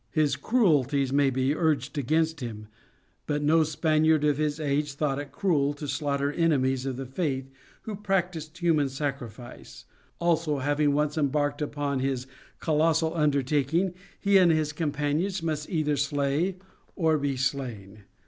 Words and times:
His 0.09 0.35
cruelties 0.35 1.13
may 1.13 1.29
be 1.29 1.53
urged 1.53 1.95
against 1.95 2.39
him, 2.39 2.69
but 3.27 3.43
no 3.43 3.63
Spaniard 3.63 4.23
of 4.23 4.39
his 4.39 4.59
age 4.59 4.93
thought 4.93 5.19
it 5.19 5.31
cruel 5.31 5.75
to 5.75 5.87
slaughter 5.87 6.31
enemies 6.31 6.87
of 6.87 6.97
the 6.97 7.05
Faith 7.05 7.51
who 7.83 7.95
practised 7.95 8.57
human 8.57 8.89
sacrifice; 8.89 9.85
also 10.19 10.57
having 10.57 10.95
once 10.95 11.19
embarked 11.19 11.61
upon 11.61 11.99
his 11.99 12.25
colossal 12.59 13.13
undertaking 13.15 13.93
he 14.19 14.37
and 14.37 14.51
his 14.51 14.73
companions 14.73 15.43
must 15.43 15.69
either 15.69 15.95
slay 15.95 16.57
or 16.95 17.19
be 17.19 17.37
slain. 17.37 18.05